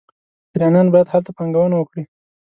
ایرانیان 0.53 0.87
باید 0.93 1.11
هلته 1.13 1.31
پانګونه 1.37 1.75
وکړي. 1.77 2.03